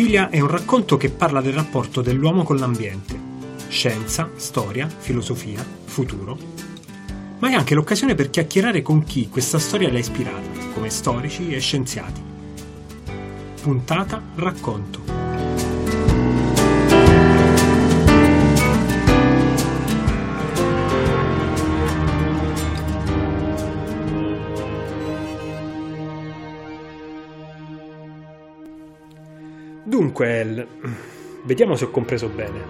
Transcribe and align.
Filosofilia 0.00 0.30
è 0.30 0.40
un 0.40 0.48
racconto 0.48 0.96
che 0.96 1.10
parla 1.10 1.42
del 1.42 1.52
rapporto 1.52 2.00
dell'uomo 2.00 2.42
con 2.42 2.56
l'ambiente. 2.56 3.20
Scienza, 3.68 4.30
storia, 4.36 4.88
filosofia, 4.88 5.62
futuro. 5.84 6.38
Ma 7.38 7.50
è 7.50 7.52
anche 7.52 7.74
l'occasione 7.74 8.14
per 8.14 8.30
chiacchierare 8.30 8.80
con 8.80 9.04
chi 9.04 9.28
questa 9.28 9.58
storia 9.58 9.92
l'ha 9.92 9.98
ispirata, 9.98 10.72
come 10.72 10.88
storici 10.88 11.52
e 11.52 11.60
scienziati. 11.60 12.22
Puntata 13.60 14.22
Racconto. 14.36 15.19
Dunque, 29.90 30.68
vediamo 31.42 31.74
se 31.74 31.86
ho 31.86 31.90
compreso 31.90 32.28
bene. 32.28 32.62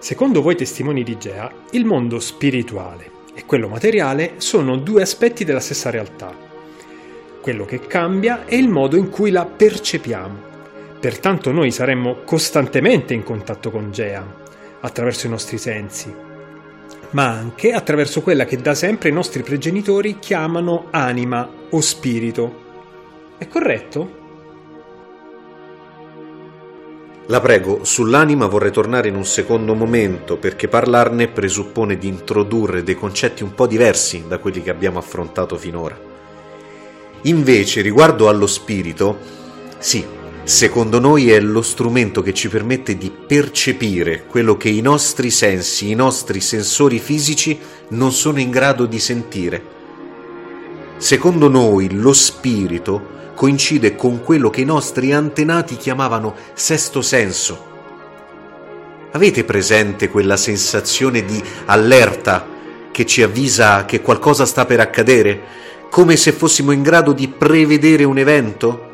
Secondo 0.00 0.42
voi 0.42 0.56
testimoni 0.56 1.04
di 1.04 1.16
Gea, 1.16 1.48
il 1.70 1.84
mondo 1.84 2.18
spirituale 2.18 3.08
e 3.34 3.44
quello 3.46 3.68
materiale 3.68 4.32
sono 4.38 4.76
due 4.76 5.02
aspetti 5.02 5.44
della 5.44 5.60
stessa 5.60 5.90
realtà. 5.90 6.34
Quello 7.40 7.64
che 7.66 7.78
cambia 7.78 8.46
è 8.46 8.56
il 8.56 8.68
modo 8.68 8.96
in 8.96 9.10
cui 9.10 9.30
la 9.30 9.46
percepiamo. 9.46 10.36
Pertanto 10.98 11.52
noi 11.52 11.70
saremmo 11.70 12.22
costantemente 12.24 13.14
in 13.14 13.22
contatto 13.22 13.70
con 13.70 13.92
Gea, 13.92 14.26
attraverso 14.80 15.28
i 15.28 15.30
nostri 15.30 15.56
sensi, 15.56 16.12
ma 17.10 17.28
anche 17.28 17.70
attraverso 17.70 18.22
quella 18.22 18.44
che 18.44 18.56
da 18.56 18.74
sempre 18.74 19.10
i 19.10 19.12
nostri 19.12 19.44
progenitori 19.44 20.18
chiamano 20.18 20.88
anima 20.90 21.48
o 21.70 21.80
spirito. 21.80 23.36
È 23.38 23.46
corretto? 23.46 24.26
La 27.30 27.40
prego, 27.40 27.80
sull'anima 27.84 28.46
vorrei 28.46 28.70
tornare 28.70 29.08
in 29.08 29.14
un 29.14 29.26
secondo 29.26 29.74
momento 29.74 30.38
perché 30.38 30.66
parlarne 30.66 31.28
presuppone 31.28 31.98
di 31.98 32.08
introdurre 32.08 32.82
dei 32.82 32.94
concetti 32.94 33.42
un 33.42 33.54
po' 33.54 33.66
diversi 33.66 34.24
da 34.26 34.38
quelli 34.38 34.62
che 34.62 34.70
abbiamo 34.70 34.98
affrontato 34.98 35.58
finora. 35.58 35.98
Invece, 37.22 37.82
riguardo 37.82 38.30
allo 38.30 38.46
spirito, 38.46 39.18
sì, 39.76 40.02
secondo 40.42 40.98
noi 41.00 41.30
è 41.30 41.38
lo 41.38 41.60
strumento 41.60 42.22
che 42.22 42.32
ci 42.32 42.48
permette 42.48 42.96
di 42.96 43.10
percepire 43.10 44.24
quello 44.24 44.56
che 44.56 44.70
i 44.70 44.80
nostri 44.80 45.30
sensi, 45.30 45.90
i 45.90 45.94
nostri 45.94 46.40
sensori 46.40 46.98
fisici 46.98 47.58
non 47.88 48.10
sono 48.10 48.40
in 48.40 48.48
grado 48.48 48.86
di 48.86 48.98
sentire. 48.98 49.62
Secondo 50.96 51.48
noi 51.50 51.92
lo 51.92 52.14
spirito 52.14 53.16
coincide 53.38 53.94
con 53.94 54.24
quello 54.24 54.50
che 54.50 54.62
i 54.62 54.64
nostri 54.64 55.12
antenati 55.12 55.76
chiamavano 55.76 56.34
sesto 56.54 57.02
senso. 57.02 57.66
Avete 59.12 59.44
presente 59.44 60.08
quella 60.08 60.36
sensazione 60.36 61.24
di 61.24 61.40
allerta 61.66 62.44
che 62.90 63.06
ci 63.06 63.22
avvisa 63.22 63.84
che 63.84 64.00
qualcosa 64.00 64.44
sta 64.44 64.66
per 64.66 64.80
accadere, 64.80 65.40
come 65.88 66.16
se 66.16 66.32
fossimo 66.32 66.72
in 66.72 66.82
grado 66.82 67.12
di 67.12 67.28
prevedere 67.28 68.02
un 68.02 68.18
evento? 68.18 68.86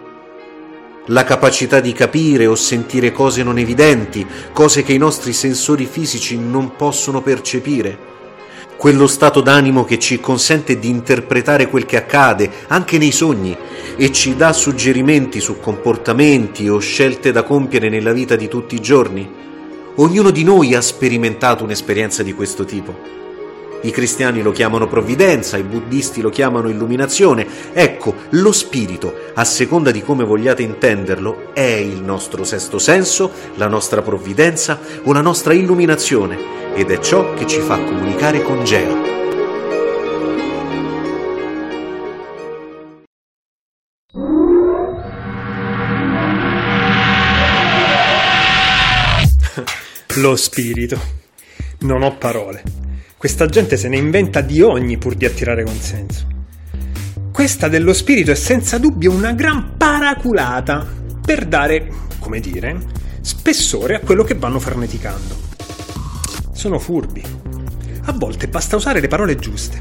La 1.06 1.25
capacità 1.25 1.81
di 1.81 1.95
capire 1.95 2.45
o 2.47 2.55
sentire 2.55 3.12
cose 3.12 3.42
non 3.42 3.56
evidenti, 3.56 4.27
cose 4.53 4.83
che 4.83 4.92
i 4.92 4.98
nostri 4.98 5.33
sensori 5.33 5.87
fisici 5.87 6.37
non 6.37 6.77
possono 6.77 7.22
percepire 7.22 8.12
quello 8.84 9.06
stato 9.06 9.40
d'animo 9.40 9.82
che 9.86 9.98
ci 9.98 10.20
consente 10.20 10.78
di 10.78 10.90
interpretare 10.90 11.70
quel 11.70 11.86
che 11.86 11.96
accade 11.96 12.50
anche 12.66 12.98
nei 12.98 13.12
sogni 13.12 13.56
e 13.96 14.12
ci 14.12 14.36
dà 14.36 14.52
suggerimenti 14.52 15.41
su 15.41 15.58
comportamenti 15.58 16.68
o 16.68 16.78
scelte 16.80 17.32
da 17.32 17.44
compiere 17.44 17.88
nella 17.88 18.12
vita 18.12 18.36
di 18.36 18.46
tutti 18.46 18.75
i 18.75 18.82
giorni. 18.82 19.26
Ognuno 19.94 20.28
di 20.28 20.44
noi 20.44 20.75
ha 20.75 20.82
sperimentato 20.82 21.64
un'esperienza 21.64 22.22
di 22.22 22.34
questo 22.34 22.66
tipo. 22.66 22.94
I 23.81 23.91
cristiani 23.91 24.42
lo 24.42 24.53
chiamano 24.53 24.86
provvidenza, 24.86 25.56
i 25.56 25.62
buddisti 25.62 26.20
lo 26.20 26.28
chiamano 26.28 26.69
illuminazione. 26.69 27.47
Ecco, 27.72 28.14
lo 28.32 28.53
spirito, 28.53 29.14
a 29.32 29.44
seconda 29.44 29.91
di 29.92 30.03
come 30.03 30.25
vogliate 30.25 30.60
intenderlo, 30.60 31.54
è 31.54 31.62
il 31.62 32.03
nostro 32.03 32.44
sesto 32.44 32.78
senso, 32.78 33.30
la 33.54 33.66
nostra 33.66 34.03
provvidenza 34.03 34.78
o 35.04 35.12
la 35.14 35.22
nostra 35.22 35.54
illuminazione 35.54 36.63
ed 36.74 36.90
è 36.90 36.98
ciò 36.98 37.34
che 37.34 37.46
ci 37.46 37.60
fa 37.60 37.76
comunicare 37.76 38.42
con 38.42 38.64
Geo. 38.64 39.12
Lo 50.16 50.36
spirito. 50.36 50.98
Non 51.80 52.02
ho 52.02 52.16
parole. 52.16 52.62
Questa 53.16 53.46
gente 53.46 53.76
se 53.76 53.88
ne 53.88 53.96
inventa 53.96 54.41
di 54.41 54.60
ogni 54.60 54.96
pur 54.96 55.14
di 55.14 55.24
attirare 55.24 55.64
consenso. 55.64 56.26
Questa 57.32 57.68
dello 57.68 57.92
spirito 57.92 58.30
è 58.30 58.36
senza 58.36 58.78
dubbio 58.78 59.10
una 59.12 59.32
gran 59.32 59.76
paraculata 59.76 60.86
per 61.24 61.46
dare, 61.46 61.88
come 62.18 62.38
dire, 62.41 62.78
spessore 63.20 63.96
a 63.96 64.00
quello 64.00 64.22
che 64.22 64.34
vanno 64.34 64.60
farneticando. 64.60 65.53
Sono 66.64 66.78
furbi. 66.78 67.22
A 68.04 68.12
volte 68.12 68.48
basta 68.48 68.76
usare 68.76 69.00
le 69.00 69.06
parole 69.06 69.36
giuste. 69.36 69.78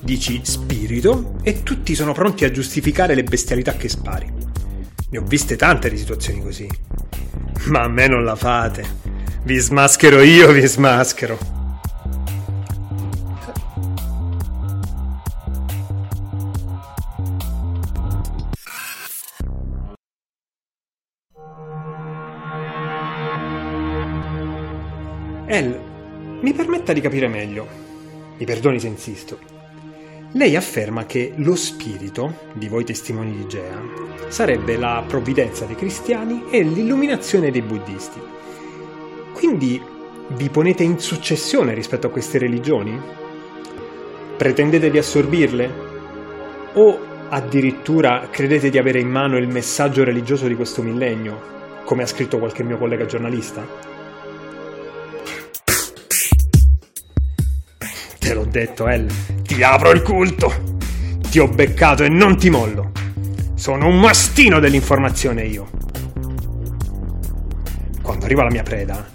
Dici 0.00 0.40
spirito 0.42 1.34
e 1.42 1.62
tutti 1.62 1.94
sono 1.94 2.14
pronti 2.14 2.46
a 2.46 2.50
giustificare 2.50 3.14
le 3.14 3.24
bestialità 3.24 3.74
che 3.74 3.90
spari. 3.90 4.32
Ne 5.10 5.18
ho 5.18 5.22
viste 5.22 5.56
tante 5.56 5.90
di 5.90 5.98
situazioni 5.98 6.40
così. 6.40 6.66
Ma 7.66 7.82
a 7.82 7.88
me 7.88 8.06
non 8.06 8.24
la 8.24 8.36
fate. 8.36 8.86
Vi 9.42 9.58
smaschero 9.58 10.22
io, 10.22 10.50
vi 10.50 10.66
smaschero. 10.66 11.38
El, 25.46 25.92
mi 26.44 26.52
permetta 26.52 26.92
di 26.92 27.00
capire 27.00 27.26
meglio. 27.26 27.66
Mi 28.36 28.44
perdoni 28.44 28.78
se 28.78 28.86
insisto. 28.86 29.38
Lei 30.32 30.56
afferma 30.56 31.06
che 31.06 31.32
lo 31.36 31.56
spirito, 31.56 32.50
di 32.52 32.68
voi 32.68 32.84
testimoni 32.84 33.34
di 33.34 33.46
Gea, 33.48 33.80
sarebbe 34.28 34.76
la 34.76 35.02
provvidenza 35.08 35.64
dei 35.64 35.74
cristiani 35.74 36.44
e 36.50 36.60
l'illuminazione 36.62 37.50
dei 37.50 37.62
buddisti. 37.62 38.20
Quindi 39.32 39.80
vi 40.36 40.50
ponete 40.50 40.82
in 40.82 40.98
successione 40.98 41.72
rispetto 41.72 42.08
a 42.08 42.10
queste 42.10 42.36
religioni? 42.36 43.00
Pretendete 44.36 44.90
di 44.90 44.98
assorbirle? 44.98 45.72
O 46.74 46.98
addirittura 47.30 48.28
credete 48.30 48.68
di 48.68 48.76
avere 48.76 49.00
in 49.00 49.08
mano 49.08 49.38
il 49.38 49.48
messaggio 49.48 50.04
religioso 50.04 50.46
di 50.46 50.56
questo 50.56 50.82
millennio, 50.82 51.40
come 51.86 52.02
ha 52.02 52.06
scritto 52.06 52.38
qualche 52.38 52.62
mio 52.62 52.76
collega 52.76 53.06
giornalista? 53.06 53.93
Detto, 58.54 58.86
El. 58.86 59.10
Ti 59.42 59.62
apro 59.64 59.90
il 59.90 60.02
culto. 60.02 60.78
Ti 61.28 61.40
ho 61.40 61.48
beccato 61.48 62.04
e 62.04 62.08
non 62.08 62.36
ti 62.36 62.50
mollo. 62.50 62.92
Sono 63.54 63.88
un 63.88 63.98
mastino 63.98 64.60
dell'informazione 64.60 65.42
io. 65.42 65.68
Quando 68.00 68.24
arriva 68.24 68.44
la 68.44 68.50
mia 68.50 68.62
preda, 68.62 69.08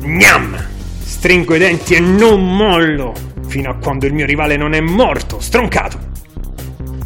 gnam! 0.00 0.58
Stringo 1.00 1.54
i 1.54 1.58
denti 1.58 1.94
e 1.94 2.00
non 2.00 2.56
mollo 2.56 3.14
fino 3.46 3.70
a 3.70 3.76
quando 3.76 4.06
il 4.06 4.14
mio 4.14 4.26
rivale 4.26 4.56
non 4.56 4.72
è 4.72 4.80
morto, 4.80 5.38
stroncato. 5.38 5.98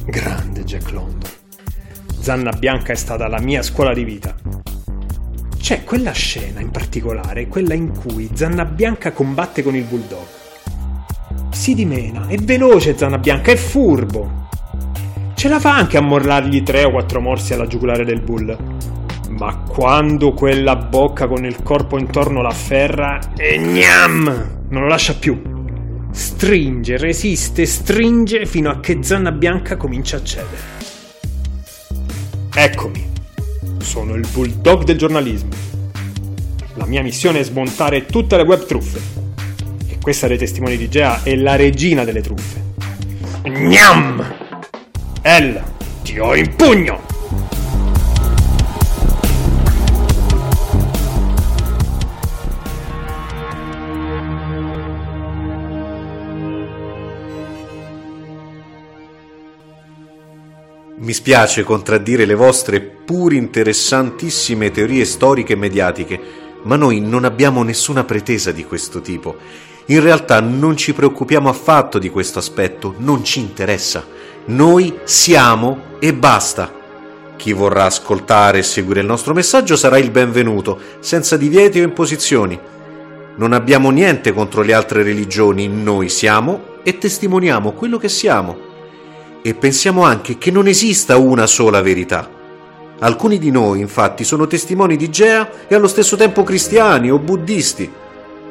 Grande 0.07 0.65
Jack 0.65 0.91
London. 0.91 1.31
Zanna 2.21 2.53
Bianca 2.53 2.93
è 2.93 2.97
stata 2.97 3.29
la 3.29 3.41
mia 3.41 3.63
scuola 3.63 3.93
di 3.93 4.05
vita. 4.05 4.35
C'è 5.59 5.85
quella 5.85 6.13
scena 6.13 6.61
in 6.61 6.71
particolare, 6.71 7.49
quella 7.49 7.75
in 7.75 7.91
cui 7.91 8.31
Zanna 8.33 8.65
Bianca 8.65 9.13
combatte 9.13 9.63
con 9.63 9.75
il 9.75 9.85
bulldog 9.85 10.43
si 11.65 11.75
dimena, 11.75 12.27
è 12.27 12.37
veloce 12.37 12.95
Zanna 12.95 13.17
Bianca, 13.17 13.51
è 13.51 13.57
furbo. 13.57 14.49
Ce 15.35 15.49
la 15.49 15.59
fa 15.59 15.75
anche 15.75 15.97
a 15.97 16.03
morlargli 16.03 16.63
tre 16.63 16.85
o 16.85 16.91
quattro 16.91 17.23
morsi 17.23 17.55
alla 17.55 17.67
giugulare 17.67 18.05
del 18.05 18.21
bull. 18.21 18.55
Ma 19.31 19.57
quando 19.67 20.35
quella 20.35 20.77
bocca 20.77 21.27
con 21.27 21.47
il 21.47 21.63
corpo 21.63 21.99
intorno 21.99 22.43
l'afferra, 22.43 23.19
e 23.35 23.59
gnam! 23.59 24.65
Non 24.69 24.83
lo 24.83 24.89
lascia 24.89 25.15
più. 25.15 25.41
Stringe, 26.11 26.99
resiste, 26.99 27.65
stringe 27.65 28.45
fino 28.45 28.69
a 28.69 28.81
che 28.81 28.99
Zanna 29.01 29.33
Bianca 29.33 29.79
comincia 29.79 30.19
a 30.19 30.23
cedere. 30.23 30.63
Eccomi. 32.55 33.11
Sono 33.79 34.13
il 34.13 34.27
bulldog 34.31 34.85
del 34.85 34.99
giornalismo. 34.99 35.53
La 36.75 36.85
mia 36.85 37.01
missione 37.01 37.41
è 37.41 37.43
smontare 37.43 38.05
tutte 38.05 38.37
le 38.37 38.43
web 38.43 38.67
truffe 38.67 39.24
questa 40.05 40.27
dei 40.27 40.37
testimoni 40.37 40.77
di 40.77 40.91
Gea 40.91 41.23
è 41.23 41.35
la 41.35 41.57
regina 41.57 42.05
delle 42.05 42.21
truffe. 42.21 42.63
Gnam! 43.43 44.23
El, 45.23 45.63
ti 46.03 46.19
ho 46.19 46.35
in 46.35 46.55
pugno! 46.55 47.01
Mi 60.99 61.13
spiace 61.15 61.63
contraddire 61.63 62.27
le 62.27 62.35
vostre 62.35 62.83
pur 62.83 63.33
interessantissime 63.33 64.71
teorie 64.71 65.07
storiche 65.07 65.55
e 65.55 65.57
mediatiche, 65.57 66.21
ma 66.65 66.77
noi 66.77 67.01
non 67.01 67.25
abbiamo 67.25 67.63
nessuna 67.63 68.05
pretesa 68.05 68.53
di 68.53 68.67
questo 68.67 69.01
tipo 69.01 69.73
in 69.87 70.01
realtà 70.01 70.41
non 70.41 70.77
ci 70.77 70.95
preoccupiamo 70.95 71.49
affatto 71.49 71.99
di 71.99 72.09
questo 72.09 72.39
aspetto, 72.39 72.95
non 72.99 73.23
ci 73.23 73.41
interessa. 73.41 74.05
Noi 74.47 75.01
siamo 75.05 75.97
e 75.99 76.15
basta. 76.15 76.73
Chi 77.37 77.53
vorrà 77.53 77.85
ascoltare 77.85 78.59
e 78.59 78.63
seguire 78.63 79.01
il 79.01 79.07
nostro 79.07 79.35
messaggio 79.35 79.77
sarà 79.77 79.99
il 79.99 80.11
benvenuto, 80.11 80.79
senza 81.01 81.37
divieti 81.37 81.81
o 81.81 81.85
imposizioni. 81.85 82.59
Non 83.37 83.53
abbiamo 83.53 83.91
niente 83.91 84.33
contro 84.33 84.63
le 84.63 84.73
altre 84.73 85.03
religioni, 85.03 85.69
noi 85.69 86.09
siamo 86.09 86.79
e 86.83 86.97
testimoniamo 86.97 87.73
quello 87.73 87.99
che 87.99 88.09
siamo 88.09 88.73
e 89.43 89.53
pensiamo 89.53 90.05
anche 90.05 90.39
che 90.39 90.51
non 90.51 90.67
esista 90.67 91.19
una 91.19 91.47
sola 91.47 91.83
verità. 91.83 92.27
Alcuni 93.01 93.39
di 93.39 93.51
noi, 93.51 93.81
infatti, 93.81 94.25
sono 94.25 94.47
testimoni 94.47 94.97
di 94.97 95.11
Gea 95.11 95.67
e 95.69 95.75
allo 95.75 95.89
stesso 95.89 96.17
tempo 96.17 96.45
cristiani 96.45 97.11
o 97.11 97.19
buddisti. 97.19 97.91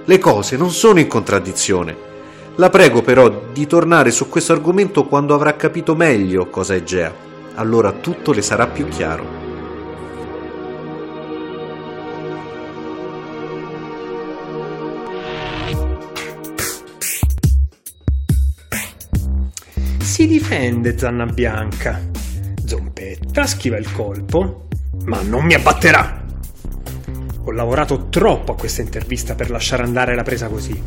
Le 0.06 0.18
cose 0.20 0.58
non 0.58 0.72
sono 0.72 1.00
in 1.00 1.08
contraddizione. 1.08 1.96
La 2.56 2.70
prego 2.70 3.02
però 3.02 3.30
di 3.54 3.66
tornare 3.66 4.12
su 4.12 4.28
questo 4.28 4.52
argomento 4.52 5.06
quando 5.06 5.34
avrà 5.34 5.56
capito 5.56 5.96
meglio 5.96 6.50
cosa 6.50 6.76
è 6.76 6.84
Gea. 6.84 7.12
Allora 7.56 7.94
tutto 7.94 8.34
le 8.34 8.42
sarà 8.42 8.68
più 8.68 8.88
chiaro. 8.90 9.42
Si 20.00 20.28
difende 20.28 20.98
Zanna 20.98 21.26
Bianca. 21.26 22.02
Zompetta 22.66 23.46
schiva 23.46 23.78
il 23.78 23.92
colpo, 23.94 24.68
ma 25.06 25.22
non 25.22 25.46
mi 25.46 25.54
abbatterà. 25.54 26.23
Lavorato 27.54 28.08
troppo 28.10 28.54
a 28.54 28.56
questa 28.56 28.82
intervista 28.82 29.36
per 29.36 29.52
lasciare 29.52 29.84
andare 29.84 30.16
la 30.16 30.24
presa 30.24 30.48
così. 30.48 30.82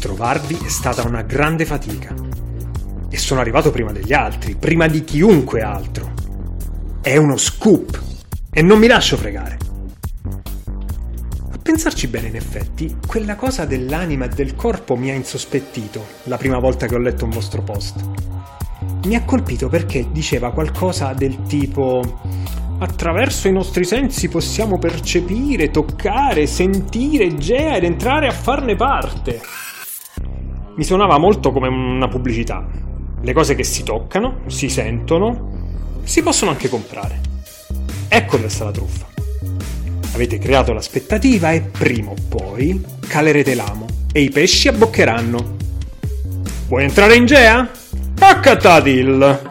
Trovarvi 0.00 0.58
è 0.64 0.68
stata 0.68 1.06
una 1.06 1.22
grande 1.22 1.64
fatica. 1.64 2.12
E 3.08 3.16
sono 3.16 3.40
arrivato 3.40 3.70
prima 3.70 3.92
degli 3.92 4.12
altri, 4.12 4.56
prima 4.56 4.88
di 4.88 5.04
chiunque 5.04 5.60
altro. 5.60 6.12
È 7.00 7.16
uno 7.16 7.36
scoop 7.36 8.02
e 8.50 8.62
non 8.62 8.80
mi 8.80 8.88
lascio 8.88 9.16
fregare. 9.16 9.58
A 11.52 11.58
pensarci 11.62 12.08
bene, 12.08 12.28
in 12.28 12.36
effetti, 12.36 12.96
quella 13.06 13.36
cosa 13.36 13.64
dell'anima 13.64 14.24
e 14.24 14.28
del 14.28 14.56
corpo 14.56 14.96
mi 14.96 15.10
ha 15.10 15.14
insospettito 15.14 16.04
la 16.24 16.36
prima 16.36 16.58
volta 16.58 16.86
che 16.86 16.96
ho 16.96 17.00
letto 17.00 17.24
un 17.24 17.30
vostro 17.30 17.62
post. 17.62 18.04
Mi 19.04 19.14
ha 19.14 19.24
colpito 19.24 19.68
perché 19.68 20.08
diceva 20.10 20.50
qualcosa 20.50 21.12
del 21.12 21.42
tipo 21.42 22.20
attraverso 22.80 23.46
i 23.48 23.52
nostri 23.52 23.84
sensi 23.84 24.28
possiamo 24.28 24.78
percepire, 24.78 25.70
toccare, 25.70 26.46
sentire 26.46 27.36
Gea 27.36 27.76
ed 27.76 27.84
entrare 27.84 28.26
a 28.26 28.32
farne 28.32 28.74
parte. 28.74 29.40
Mi 30.74 30.84
suonava 30.84 31.18
molto 31.18 31.52
come 31.52 31.68
una 31.68 32.08
pubblicità. 32.08 32.66
Le 33.22 33.32
cose 33.34 33.54
che 33.54 33.64
si 33.64 33.82
toccano, 33.82 34.40
si 34.46 34.70
sentono, 34.70 36.00
si 36.04 36.22
possono 36.22 36.52
anche 36.52 36.70
comprare. 36.70 37.20
Ecco 38.08 38.36
dove 38.36 38.48
sta 38.48 38.64
la 38.64 38.70
truffa. 38.70 39.06
Avete 40.14 40.38
creato 40.38 40.72
l'aspettativa 40.72 41.52
e 41.52 41.60
prima 41.60 42.10
o 42.10 42.14
poi 42.28 42.82
calerete 43.06 43.54
l'amo 43.54 43.86
e 44.12 44.22
i 44.22 44.30
pesci 44.30 44.68
abboccheranno. 44.68 45.56
Vuoi 46.66 46.84
entrare 46.84 47.14
in 47.14 47.26
Gea? 47.26 47.68
Paccatadil! 48.14 49.49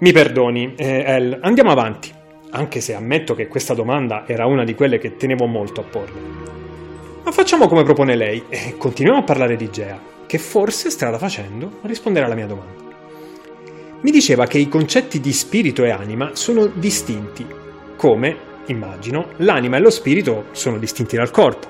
Mi 0.00 0.12
perdoni, 0.12 0.74
eh, 0.76 1.02
El, 1.04 1.38
andiamo 1.42 1.72
avanti, 1.72 2.12
anche 2.50 2.80
se 2.80 2.94
ammetto 2.94 3.34
che 3.34 3.48
questa 3.48 3.74
domanda 3.74 4.28
era 4.28 4.46
una 4.46 4.62
di 4.62 4.76
quelle 4.76 4.98
che 4.98 5.16
tenevo 5.16 5.46
molto 5.46 5.80
a 5.80 5.84
porle. 5.84 6.20
Ma 7.24 7.32
facciamo 7.32 7.66
come 7.66 7.82
propone 7.82 8.14
lei 8.14 8.44
e 8.48 8.76
continuiamo 8.78 9.22
a 9.22 9.24
parlare 9.24 9.56
di 9.56 9.68
Gea, 9.70 10.00
che 10.24 10.38
forse 10.38 10.90
strada 10.90 11.18
facendo 11.18 11.80
risponderà 11.82 12.26
alla 12.26 12.36
mia 12.36 12.46
domanda. 12.46 12.80
Mi 14.02 14.12
diceva 14.12 14.46
che 14.46 14.58
i 14.58 14.68
concetti 14.68 15.18
di 15.18 15.32
spirito 15.32 15.82
e 15.82 15.90
anima 15.90 16.30
sono 16.34 16.66
distinti, 16.66 17.44
come 17.96 18.36
immagino, 18.66 19.30
l'anima 19.38 19.78
e 19.78 19.80
lo 19.80 19.90
spirito 19.90 20.44
sono 20.52 20.78
distinti 20.78 21.16
dal 21.16 21.32
corpo. 21.32 21.66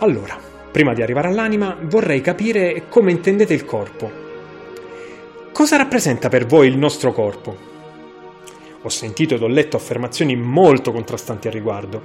Allora, 0.00 0.38
prima 0.70 0.92
di 0.92 1.00
arrivare 1.00 1.28
all'anima, 1.28 1.74
vorrei 1.80 2.20
capire 2.20 2.84
come 2.90 3.12
intendete 3.12 3.54
il 3.54 3.64
corpo. 3.64 4.26
Cosa 5.58 5.76
rappresenta 5.76 6.28
per 6.28 6.46
voi 6.46 6.68
il 6.68 6.78
nostro 6.78 7.12
corpo? 7.12 7.56
Ho 8.80 8.88
sentito 8.88 9.34
ed 9.34 9.42
ho 9.42 9.48
letto 9.48 9.76
affermazioni 9.76 10.36
molto 10.36 10.92
contrastanti 10.92 11.48
al 11.48 11.52
riguardo, 11.52 12.00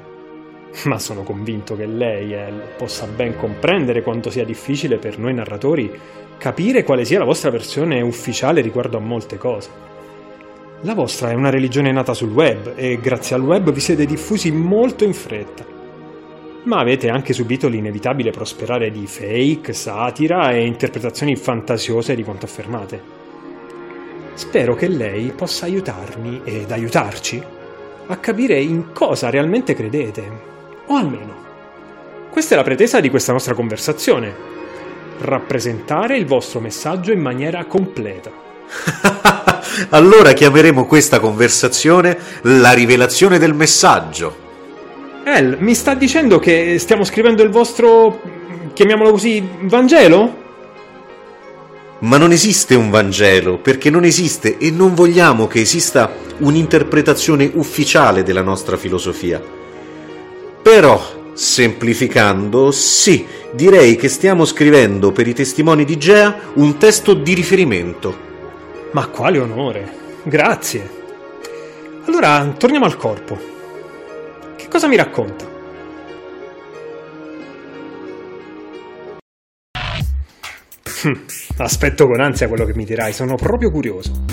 ma 0.86 0.98
sono 0.98 1.22
convinto 1.22 1.76
che 1.76 1.86
lei 1.86 2.34
El, 2.34 2.60
possa 2.76 3.06
ben 3.06 3.38
comprendere 3.38 4.02
quanto 4.02 4.32
sia 4.32 4.44
difficile 4.44 4.98
per 4.98 5.20
noi 5.20 5.36
narratori 5.36 5.88
capire 6.36 6.82
quale 6.82 7.06
sia 7.06 7.20
la 7.20 7.26
vostra 7.26 7.52
versione 7.52 8.02
ufficiale 8.02 8.60
riguardo 8.62 8.98
a 8.98 9.02
molte 9.02 9.38
cose. 9.38 9.70
La 10.82 10.96
vostra 10.96 11.30
è 11.30 11.36
una 11.36 11.52
religione 11.52 11.92
nata 11.92 12.16
sul 12.16 12.32
web 12.32 12.74
e 12.76 12.98
grazie 13.00 13.36
al 13.36 13.44
web 13.44 13.72
vi 13.72 13.80
siete 13.80 14.08
diffusi 14.08 14.52
molto 14.52 15.04
in 15.04 15.14
fretta. 15.14 15.64
Ma 16.64 16.80
avete 16.80 17.08
anche 17.10 17.34
subito 17.34 17.68
l'inevitabile 17.68 18.32
prosperare 18.32 18.90
di 18.90 19.06
fake, 19.06 19.74
satira 19.74 20.50
e 20.50 20.66
interpretazioni 20.66 21.36
fantasiose 21.36 22.16
di 22.16 22.24
quanto 22.24 22.46
affermate. 22.46 23.22
Spero 24.36 24.76
che 24.76 24.88
lei 24.88 25.32
possa 25.36 25.66
aiutarmi 25.66 26.42
ed 26.44 26.72
aiutarci 26.72 27.42
a 28.08 28.18
capire 28.18 28.60
in 28.60 28.92
cosa 28.92 29.30
realmente 29.30 29.74
credete. 29.76 30.52
O 30.88 30.96
almeno, 30.96 31.36
questa 32.32 32.56
è 32.56 32.58
la 32.58 32.64
pretesa 32.64 33.00
di 33.00 33.10
questa 33.10 33.32
nostra 33.32 33.54
conversazione. 33.54 34.52
Rappresentare 35.20 36.18
il 36.18 36.26
vostro 36.26 36.60
messaggio 36.60 37.12
in 37.12 37.20
maniera 37.20 37.66
completa. 37.66 38.32
allora 39.90 40.34
chiameremo 40.34 40.86
questa 40.86 41.20
conversazione 41.20 42.18
la 42.42 42.72
rivelazione 42.72 43.38
del 43.38 43.54
messaggio. 43.54 44.42
El, 45.24 45.58
mi 45.60 45.76
sta 45.76 45.94
dicendo 45.94 46.40
che 46.40 46.78
stiamo 46.80 47.04
scrivendo 47.04 47.44
il 47.44 47.50
vostro, 47.50 48.20
chiamiamolo 48.74 49.12
così, 49.12 49.48
Vangelo? 49.62 50.42
Ma 52.04 52.18
non 52.18 52.32
esiste 52.32 52.76
un 52.76 52.90
Vangelo, 52.90 53.58
perché 53.58 53.90
non 53.90 54.06
esiste 54.06 54.58
e 54.58 54.72
non 54.72 54.94
vogliamo 54.94 55.48
che 55.48 55.60
esista 55.62 56.14
un'interpretazione 56.38 57.50
ufficiale 57.56 58.24
della 58.24 58.42
nostra 58.42 58.78
filosofia. 58.78 59.42
Però, 60.62 61.32
semplificando, 61.34 62.72
sì, 62.72 63.26
direi 63.52 63.98
che 63.98 64.08
stiamo 64.08 64.46
scrivendo 64.46 65.12
per 65.12 65.28
i 65.28 65.34
testimoni 65.34 65.86
di 65.86 65.98
Gea 65.98 66.52
un 66.54 66.78
testo 66.78 67.14
di 67.14 67.34
riferimento 67.34 68.32
ma 68.94 69.08
quale 69.08 69.40
onore! 69.40 70.02
Grazie! 70.24 71.02
Allora, 72.06 72.54
torniamo 72.58 72.86
al 72.86 72.96
corpo. 72.96 73.40
Che 74.56 74.68
cosa 74.68 74.88
mi 74.88 74.96
racconta? 74.96 75.53
Aspetto 81.58 82.08
con 82.08 82.20
ansia 82.20 82.48
quello 82.48 82.66
che 82.66 82.76
mi 82.76 82.86
dirai, 82.86 83.14
sono 83.14 83.36
proprio 83.36 83.72
curioso. 83.72 84.24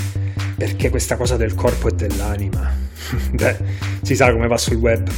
Perché 0.56 0.90
questa 0.90 1.16
cosa 1.16 1.36
del 1.36 1.54
corpo 1.54 1.88
e 1.88 1.92
dell'anima? 1.92 2.70
Beh, 3.32 3.56
si 4.02 4.14
sa 4.14 4.32
come 4.32 4.46
va 4.46 4.56
sul 4.56 4.76
web. 4.76 5.08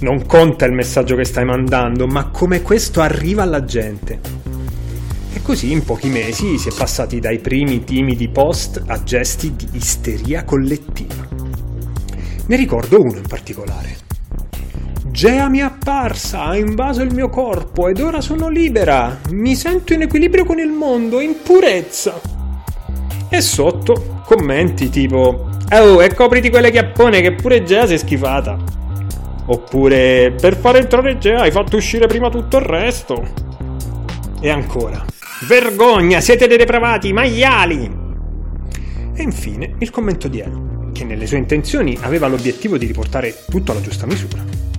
Non 0.00 0.26
conta 0.26 0.64
il 0.64 0.72
messaggio 0.72 1.16
che 1.16 1.24
stai 1.24 1.44
mandando, 1.44 2.06
ma 2.06 2.28
come 2.28 2.62
questo 2.62 3.00
arriva 3.00 3.42
alla 3.42 3.64
gente. 3.64 4.18
E 5.32 5.42
così 5.42 5.72
in 5.72 5.84
pochi 5.84 6.08
mesi 6.08 6.58
si 6.58 6.68
è 6.68 6.72
passati 6.74 7.20
dai 7.20 7.38
primi 7.38 7.84
timidi 7.84 8.28
post 8.28 8.82
a 8.86 9.02
gesti 9.02 9.54
di 9.54 9.68
isteria 9.72 10.44
collettiva. 10.44 11.28
Ne 12.46 12.56
ricordo 12.56 13.00
uno 13.00 13.16
in 13.16 13.26
particolare. 13.28 14.09
Gea 15.20 15.50
mi 15.50 15.58
è 15.58 15.64
apparsa, 15.64 16.44
ha 16.44 16.56
invaso 16.56 17.02
il 17.02 17.12
mio 17.12 17.28
corpo 17.28 17.88
ed 17.88 18.00
ora 18.00 18.22
sono 18.22 18.48
libera. 18.48 19.20
Mi 19.32 19.54
sento 19.54 19.92
in 19.92 20.00
equilibrio 20.00 20.46
con 20.46 20.58
il 20.58 20.70
mondo, 20.70 21.20
in 21.20 21.42
purezza. 21.42 22.18
E 23.28 23.40
sotto 23.42 24.22
commenti 24.24 24.88
tipo 24.88 25.50
Oh, 25.72 26.02
e 26.02 26.14
copriti 26.14 26.48
quelle 26.48 26.70
chiappone 26.70 27.20
che 27.20 27.34
pure 27.34 27.62
Gea 27.64 27.86
si 27.86 27.92
è 27.92 27.96
schifata. 27.98 28.56
Oppure 29.44 30.34
per 30.40 30.56
fare 30.56 30.78
entrare 30.78 31.18
Gea 31.18 31.42
hai 31.42 31.50
fatto 31.50 31.76
uscire 31.76 32.06
prima 32.06 32.30
tutto 32.30 32.56
il 32.56 32.64
resto. 32.64 33.22
E 34.40 34.48
ancora. 34.48 35.04
Vergogna, 35.46 36.20
siete 36.22 36.46
dei 36.46 36.56
depravati, 36.56 37.12
maiali! 37.12 37.92
E 39.12 39.22
infine 39.22 39.74
il 39.80 39.90
commento 39.90 40.28
di 40.28 40.40
El, 40.40 40.92
che 40.94 41.04
nelle 41.04 41.26
sue 41.26 41.36
intenzioni 41.36 41.98
aveva 42.00 42.26
l'obiettivo 42.26 42.78
di 42.78 42.86
riportare 42.86 43.34
tutto 43.50 43.72
alla 43.72 43.82
giusta 43.82 44.06
misura. 44.06 44.69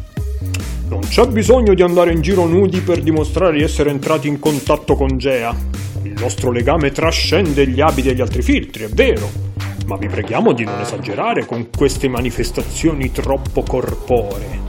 Non 0.91 0.99
c'è 0.99 1.25
bisogno 1.27 1.73
di 1.73 1.83
andare 1.83 2.11
in 2.11 2.19
giro 2.19 2.45
nudi 2.45 2.81
per 2.81 3.01
dimostrare 3.01 3.57
di 3.57 3.63
essere 3.63 3.91
entrati 3.91 4.27
in 4.27 4.39
contatto 4.39 4.97
con 4.97 5.17
Gea. 5.17 5.55
Il 6.01 6.15
nostro 6.19 6.51
legame 6.51 6.91
trascende 6.91 7.65
gli 7.65 7.79
abiti 7.79 8.09
e 8.09 8.13
gli 8.13 8.19
altri 8.19 8.41
filtri, 8.41 8.83
è 8.83 8.89
vero. 8.89 9.31
Ma 9.85 9.95
vi 9.95 10.07
preghiamo 10.07 10.51
di 10.51 10.65
non 10.65 10.81
esagerare 10.81 11.45
con 11.45 11.69
queste 11.75 12.09
manifestazioni 12.09 13.09
troppo 13.09 13.63
corporee. 13.63 14.59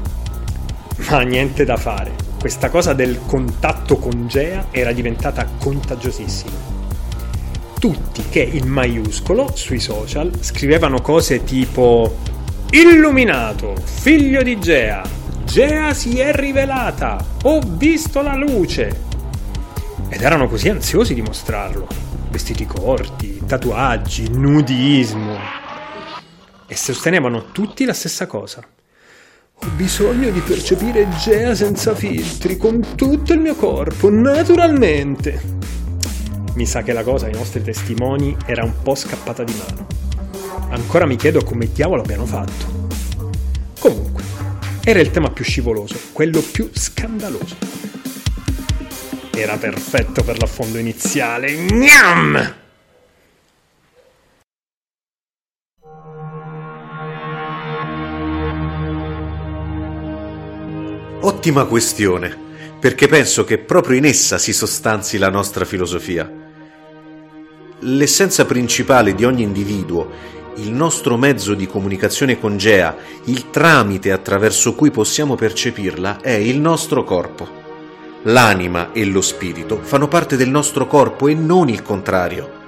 Ma 1.10 1.22
niente 1.22 1.64
da 1.64 1.76
fare. 1.76 2.12
Questa 2.38 2.70
cosa 2.70 2.92
del 2.92 3.18
contatto 3.26 3.96
con 3.96 4.28
Gea 4.28 4.68
era 4.70 4.92
diventata 4.92 5.44
contagiosissima 5.58 6.70
tutti 7.80 8.22
che 8.30 8.42
in 8.42 8.68
maiuscolo 8.68 9.50
sui 9.56 9.80
social 9.80 10.30
scrivevano 10.38 11.00
cose 11.00 11.42
tipo 11.42 12.16
Illuminato, 12.70 13.74
figlio 13.82 14.40
di 14.44 14.60
Gea, 14.60 15.02
Gea 15.44 15.92
si 15.94 16.18
è 16.18 16.32
rivelata, 16.32 17.24
ho 17.42 17.60
visto 17.60 18.22
la 18.22 18.34
luce. 18.36 19.10
Ed 20.08 20.20
erano 20.20 20.48
così 20.48 20.68
ansiosi 20.68 21.14
di 21.14 21.22
mostrarlo. 21.22 21.86
Vestiti 22.30 22.66
corti, 22.66 23.42
tatuaggi, 23.46 24.28
nudismo. 24.30 25.36
E 26.66 26.76
sostenevano 26.76 27.52
tutti 27.52 27.84
la 27.84 27.92
stessa 27.92 28.26
cosa. 28.26 28.62
Ho 29.54 29.66
bisogno 29.76 30.30
di 30.30 30.40
percepire 30.40 31.08
Gea 31.22 31.54
senza 31.54 31.94
filtri, 31.94 32.56
con 32.56 32.94
tutto 32.94 33.32
il 33.32 33.40
mio 33.40 33.54
corpo, 33.54 34.10
naturalmente 34.10 35.62
mi 36.54 36.66
sa 36.66 36.82
che 36.82 36.92
la 36.92 37.02
cosa 37.02 37.26
ai 37.26 37.32
nostri 37.32 37.62
testimoni 37.62 38.36
era 38.44 38.62
un 38.62 38.74
po' 38.82 38.94
scappata 38.94 39.42
di 39.42 39.54
mano. 39.54 39.86
Ancora 40.68 41.06
mi 41.06 41.16
chiedo 41.16 41.42
come 41.44 41.70
diavolo 41.72 42.02
abbiano 42.02 42.26
fatto. 42.26 42.88
Comunque, 43.78 44.11
era 44.84 45.00
il 45.00 45.10
tema 45.10 45.30
più 45.30 45.44
scivoloso, 45.44 45.98
quello 46.12 46.40
più 46.40 46.70
scandaloso. 46.72 47.56
Era 49.34 49.56
perfetto 49.56 50.22
per 50.22 50.38
l'affondo 50.38 50.78
iniziale. 50.78 51.52
Gnam! 51.52 52.54
Ottima 61.24 61.64
questione, 61.66 62.36
perché 62.80 63.06
penso 63.06 63.44
che 63.44 63.58
proprio 63.58 63.96
in 63.96 64.04
essa 64.04 64.38
si 64.38 64.52
sostanzi 64.52 65.18
la 65.18 65.28
nostra 65.28 65.64
filosofia 65.64 66.42
l'essenza 67.82 68.44
principale 68.44 69.14
di 69.14 69.24
ogni 69.24 69.42
individuo, 69.42 70.10
il 70.56 70.72
nostro 70.72 71.16
mezzo 71.16 71.54
di 71.54 71.66
comunicazione 71.66 72.38
con 72.38 72.56
Gea, 72.58 72.96
il 73.24 73.50
tramite 73.50 74.12
attraverso 74.12 74.74
cui 74.74 74.90
possiamo 74.90 75.34
percepirla, 75.34 76.20
è 76.20 76.32
il 76.32 76.60
nostro 76.60 77.04
corpo. 77.04 77.60
L'anima 78.24 78.92
e 78.92 79.04
lo 79.04 79.20
spirito 79.20 79.80
fanno 79.82 80.08
parte 80.08 80.36
del 80.36 80.48
nostro 80.48 80.86
corpo 80.86 81.26
e 81.28 81.34
non 81.34 81.68
il 81.68 81.82
contrario. 81.82 82.60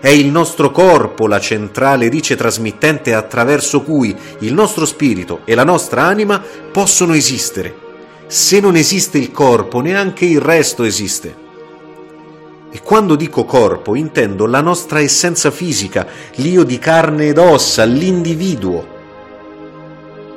È 0.00 0.08
il 0.08 0.26
nostro 0.28 0.70
corpo 0.70 1.26
la 1.26 1.40
centrale 1.40 2.08
rice 2.08 2.36
trasmittente 2.36 3.14
attraverso 3.14 3.82
cui 3.82 4.14
il 4.40 4.52
nostro 4.52 4.86
spirito 4.86 5.40
e 5.44 5.54
la 5.54 5.64
nostra 5.64 6.04
anima 6.04 6.42
possono 6.70 7.14
esistere. 7.14 7.82
Se 8.26 8.60
non 8.60 8.76
esiste 8.76 9.18
il 9.18 9.30
corpo, 9.30 9.80
neanche 9.80 10.24
il 10.24 10.40
resto 10.40 10.84
esiste. 10.84 11.43
E 12.74 12.82
quando 12.82 13.14
dico 13.14 13.44
corpo 13.44 13.94
intendo 13.94 14.46
la 14.46 14.60
nostra 14.60 15.00
essenza 15.00 15.52
fisica, 15.52 16.08
l'io 16.34 16.64
di 16.64 16.80
carne 16.80 17.28
ed 17.28 17.38
ossa, 17.38 17.84
l'individuo. 17.84 18.84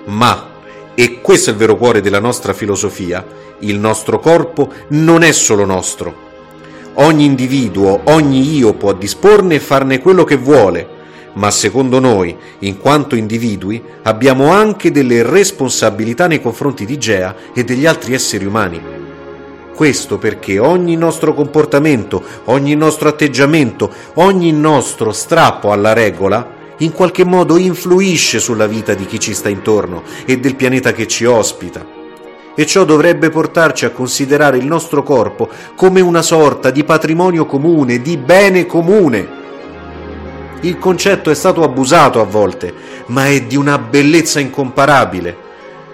Ma, 0.05 0.49
e 0.93 1.19
questo 1.19 1.49
è 1.49 1.53
il 1.53 1.57
vero 1.57 1.77
cuore 1.77 1.99
della 1.99 2.19
nostra 2.19 2.53
filosofia, 2.53 3.25
il 3.61 3.79
nostro 3.79 4.19
corpo 4.19 4.71
non 4.89 5.23
è 5.23 5.31
solo 5.31 5.65
nostro. 5.65 6.13
Ogni 6.99 7.25
individuo, 7.25 8.01
ogni 8.03 8.55
io 8.55 8.75
può 8.75 8.93
disporne 8.93 9.55
e 9.55 9.59
farne 9.59 9.99
quello 9.99 10.23
che 10.23 10.37
vuole, 10.37 10.87
ma 11.33 11.49
secondo 11.49 11.99
noi, 11.99 12.37
in 12.59 12.77
quanto 12.77 13.15
individui, 13.15 13.81
abbiamo 14.03 14.51
anche 14.51 14.91
delle 14.91 15.23
responsabilità 15.23 16.27
nei 16.27 16.39
confronti 16.39 16.85
di 16.85 16.99
Gea 16.99 17.35
e 17.51 17.63
degli 17.63 17.87
altri 17.87 18.13
esseri 18.13 18.45
umani. 18.45 19.06
Questo 19.77 20.17
perché 20.17 20.57
ogni 20.57 20.95
nostro 20.95 21.35
comportamento, 21.35 22.23
ogni 22.45 22.73
nostro 22.73 23.09
atteggiamento, 23.09 23.91
ogni 24.15 24.51
nostro 24.51 25.11
strappo 25.11 25.71
alla 25.71 25.93
regola 25.93 26.55
in 26.77 26.91
qualche 26.91 27.23
modo 27.23 27.57
influisce 27.57 28.39
sulla 28.39 28.65
vita 28.65 28.95
di 28.95 29.05
chi 29.05 29.19
ci 29.19 29.35
sta 29.35 29.49
intorno 29.49 30.01
e 30.25 30.39
del 30.39 30.55
pianeta 30.55 30.93
che 30.93 31.05
ci 31.05 31.25
ospita. 31.25 31.85
E 32.55 32.65
ciò 32.65 32.85
dovrebbe 32.85 33.29
portarci 33.29 33.85
a 33.85 33.91
considerare 33.91 34.57
il 34.57 34.65
nostro 34.65 35.03
corpo 35.03 35.47
come 35.75 36.01
una 36.01 36.23
sorta 36.23 36.71
di 36.71 36.83
patrimonio 36.83 37.45
comune, 37.45 38.01
di 38.01 38.17
bene 38.17 38.65
comune. 38.65 39.27
Il 40.61 40.79
concetto 40.79 41.29
è 41.29 41.35
stato 41.35 41.61
abusato 41.61 42.19
a 42.19 42.25
volte, 42.25 42.73
ma 43.09 43.27
è 43.27 43.43
di 43.43 43.55
una 43.55 43.77
bellezza 43.77 44.39
incomparabile 44.39 45.45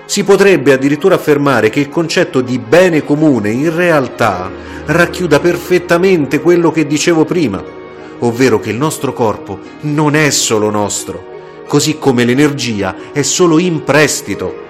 si 0.05 0.23
potrebbe 0.23 0.73
addirittura 0.73 1.15
affermare 1.15 1.69
che 1.69 1.79
il 1.79 1.89
concetto 1.89 2.41
di 2.41 2.59
bene 2.59 3.03
comune 3.03 3.49
in 3.49 3.73
realtà 3.73 4.51
racchiuda 4.85 5.39
perfettamente 5.39 6.41
quello 6.41 6.71
che 6.71 6.85
dicevo 6.85 7.23
prima, 7.25 7.63
ovvero 8.19 8.59
che 8.59 8.69
il 8.69 8.77
nostro 8.77 9.13
corpo 9.13 9.59
non 9.81 10.15
è 10.15 10.29
solo 10.29 10.69
nostro, 10.69 11.63
così 11.67 11.97
come 11.97 12.25
l'energia 12.25 13.11
è 13.11 13.21
solo 13.21 13.59
in 13.59 13.83
prestito. 13.83 14.61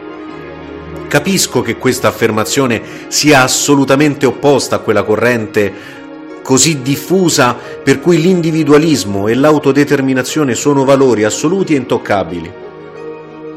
Capisco 1.07 1.61
che 1.61 1.77
questa 1.77 2.07
affermazione 2.07 2.81
sia 3.07 3.41
assolutamente 3.41 4.25
opposta 4.25 4.77
a 4.77 4.79
quella 4.79 5.03
corrente 5.03 6.01
così 6.41 6.81
diffusa 6.81 7.55
per 7.83 7.99
cui 8.01 8.19
l'individualismo 8.21 9.27
e 9.27 9.35
l'autodeterminazione 9.35 10.55
sono 10.55 10.83
valori 10.83 11.23
assoluti 11.23 11.73
e 11.73 11.77
intoccabili 11.77 12.62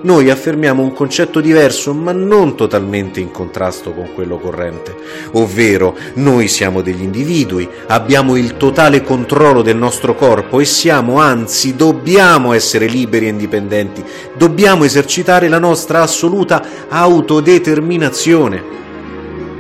noi 0.03 0.31
affermiamo 0.31 0.83
un 0.83 0.93
concetto 0.93 1.41
diverso, 1.41 1.93
ma 1.95 2.13
non 2.13 2.55
totalmente 2.57 3.21
in 3.21 3.31
contrasto 3.31 3.93
con 3.93 4.11
quello 4.15 4.39
corrente, 4.39 4.95
ovvero 5.33 5.97
noi 6.15 6.49
siamo 6.49 6.83
degli 6.83 7.03
individui, 7.03 7.69
abbiamo 7.87 8.37
il 8.37 8.57
totale 8.57 9.03
controllo 9.03 9.63
del 9.63 9.77
nostro 9.77 10.15
corpo 10.15 10.61
e 10.61 10.65
siamo, 10.65 11.19
anzi, 11.19 11.77
dobbiamo 11.77 12.53
essere 12.53 12.87
liberi 12.87 13.27
e 13.27 13.31
indipendenti, 13.31 14.05
dobbiamo 14.37 14.85
esercitare 14.85 15.49
la 15.49 15.59
nostra 15.59 16.03
assoluta 16.03 16.63
autodeterminazione. 16.89 18.75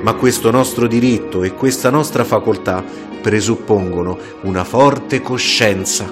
Ma 0.02 0.14
questo 0.14 0.50
nostro 0.50 0.86
diritto 0.86 1.42
e 1.42 1.52
questa 1.52 1.90
nostra 1.90 2.22
facoltà 2.22 2.84
presuppongono 3.20 4.16
una 4.42 4.62
forte 4.62 5.20
coscienza, 5.20 6.08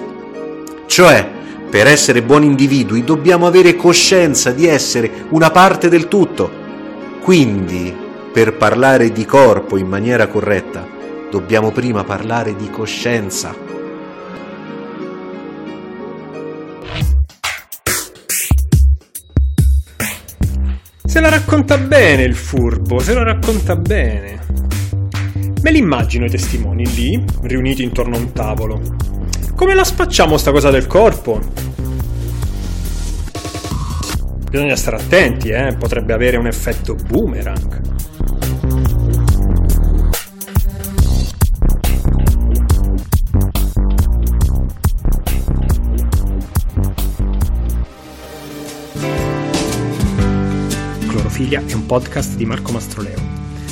cioè 0.85 1.34
per 1.75 1.87
essere 1.87 2.23
buoni 2.23 2.45
individui 2.45 3.03
dobbiamo 3.03 3.47
avere 3.47 3.75
coscienza 3.75 4.51
di 4.51 4.65
essere 4.65 5.25
una 5.31 5.51
parte 5.51 5.89
del 5.89 6.07
tutto. 6.07 6.49
Quindi, 7.21 7.93
per 8.31 8.55
parlare 8.55 9.11
di 9.11 9.25
corpo 9.25 9.75
in 9.75 9.85
maniera 9.85 10.27
corretta, 10.27 10.87
dobbiamo 11.29 11.71
prima 11.71 12.05
parlare 12.05 12.55
di 12.55 12.69
coscienza. 12.69 13.53
Se 21.03 21.19
la 21.19 21.27
racconta 21.27 21.77
bene 21.77 22.23
il 22.23 22.35
furbo, 22.35 22.99
se 22.99 23.13
la 23.13 23.23
racconta 23.23 23.75
bene. 23.75 24.39
Me 25.61 25.71
li 25.71 25.79
immagino 25.79 26.23
i 26.23 26.29
testimoni 26.29 26.85
lì, 26.93 27.21
riuniti 27.41 27.83
intorno 27.83 28.15
a 28.15 28.19
un 28.19 28.31
tavolo. 28.31 29.14
Come 29.55 29.73
la 29.73 29.85
spacciamo 29.85 30.35
sta 30.35 30.51
cosa 30.51 30.69
del 30.69 30.85
corpo? 30.85 31.39
Bisogna 34.49 34.75
stare 34.75 34.97
attenti, 34.97 35.47
eh? 35.47 35.73
potrebbe 35.79 36.11
avere 36.11 36.35
un 36.35 36.45
effetto 36.45 36.93
boomerang. 36.95 37.81
Clorofilia 51.07 51.63
è 51.65 51.73
un 51.73 51.85
podcast 51.85 52.35
di 52.35 52.45
Marco 52.45 52.73
Mastroleo. 52.73 53.19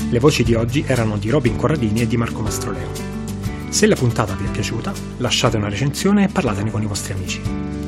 Le 0.09 0.19
voci 0.19 0.43
di 0.43 0.53
oggi 0.53 0.85
erano 0.87 1.17
di 1.17 1.29
Robin 1.29 1.57
Corradini 1.57 2.01
e 2.01 2.07
di 2.07 2.15
Marco 2.15 2.41
Mastroleo. 2.41 3.22
Se 3.73 3.87
la 3.87 3.95
puntata 3.95 4.35
vi 4.35 4.45
è 4.45 4.51
piaciuta, 4.51 4.93
lasciate 5.17 5.57
una 5.57 5.67
recensione 5.67 6.25
e 6.25 6.27
parlatene 6.27 6.69
con 6.69 6.83
i 6.83 6.85
vostri 6.85 7.13
amici. 7.13 7.82